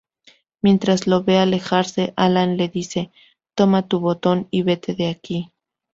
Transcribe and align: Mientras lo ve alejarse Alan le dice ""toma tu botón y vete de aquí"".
Mientras 0.63 1.05
lo 1.05 1.23
ve 1.23 1.37
alejarse 1.37 2.11
Alan 2.15 2.57
le 2.57 2.69
dice 2.69 3.11
""toma 3.53 3.87
tu 3.87 3.99
botón 3.99 4.47
y 4.49 4.63
vete 4.63 4.95
de 4.95 5.09
aquí"". 5.09 5.53